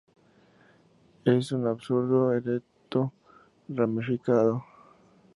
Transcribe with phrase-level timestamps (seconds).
[1.25, 3.13] Es un arbusto erecto
[3.69, 4.63] ramificado.